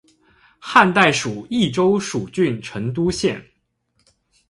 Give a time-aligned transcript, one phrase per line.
[0.57, 3.39] 汉代属益州蜀郡成都县。